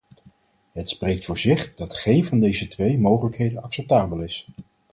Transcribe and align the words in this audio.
Het 0.71 0.89
spreek 0.89 1.23
voor 1.23 1.37
zich 1.39 1.75
dat 1.75 1.95
geen 1.95 2.25
van 2.25 2.39
deze 2.39 2.67
twee 2.67 2.97
mogelijkheden 2.99 3.61
acceptabel 3.61 4.19
is. 4.19 4.47